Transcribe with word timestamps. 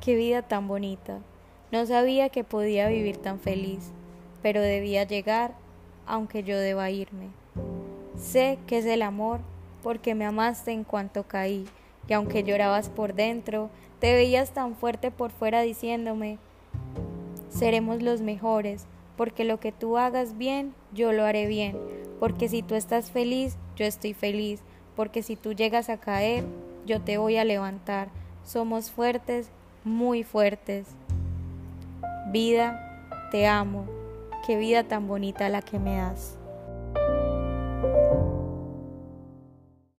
Qué 0.00 0.14
vida 0.14 0.42
tan 0.42 0.68
bonita. 0.68 1.18
No 1.72 1.84
sabía 1.86 2.28
que 2.28 2.44
podía 2.44 2.86
vivir 2.86 3.16
tan 3.16 3.40
feliz, 3.40 3.90
pero 4.42 4.60
debía 4.60 5.02
llegar 5.02 5.56
aunque 6.06 6.44
yo 6.44 6.56
deba 6.56 6.88
irme. 6.90 7.30
Sé 8.16 8.58
que 8.68 8.78
es 8.78 8.84
el 8.84 9.02
amor 9.02 9.40
porque 9.82 10.14
me 10.14 10.24
amaste 10.24 10.70
en 10.70 10.84
cuanto 10.84 11.24
caí, 11.24 11.66
y 12.06 12.12
aunque 12.12 12.44
llorabas 12.44 12.90
por 12.90 13.14
dentro, 13.14 13.70
te 13.98 14.14
veías 14.14 14.52
tan 14.52 14.76
fuerte 14.76 15.10
por 15.10 15.32
fuera 15.32 15.62
diciéndome, 15.62 16.38
seremos 17.48 18.02
los 18.02 18.20
mejores, 18.20 18.86
porque 19.16 19.42
lo 19.42 19.58
que 19.58 19.72
tú 19.72 19.98
hagas 19.98 20.38
bien, 20.38 20.74
yo 20.92 21.12
lo 21.12 21.24
haré 21.24 21.48
bien, 21.48 21.76
porque 22.20 22.48
si 22.48 22.62
tú 22.62 22.76
estás 22.76 23.10
feliz, 23.10 23.56
yo 23.74 23.84
estoy 23.84 24.14
feliz, 24.14 24.60
porque 24.94 25.24
si 25.24 25.34
tú 25.34 25.54
llegas 25.54 25.88
a 25.88 25.96
caer, 25.96 26.44
yo 26.86 27.00
te 27.00 27.18
voy 27.18 27.36
a 27.36 27.44
levantar. 27.44 28.10
Somos 28.44 28.90
fuertes, 28.90 29.48
muy 29.84 30.22
fuertes. 30.22 30.86
Vida, 32.30 33.28
te 33.30 33.46
amo. 33.46 33.86
Qué 34.46 34.56
vida 34.56 34.84
tan 34.84 35.08
bonita 35.08 35.48
la 35.48 35.62
que 35.62 35.78
me 35.78 35.96
das. 35.96 36.36